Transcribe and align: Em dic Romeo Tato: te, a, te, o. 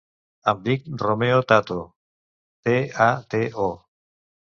Em 0.51 0.63
dic 0.67 0.87
Romeo 1.03 1.45
Tato: 1.53 1.79
te, 2.69 2.75
a, 3.09 3.11
te, 3.35 3.47
o. 3.69 3.71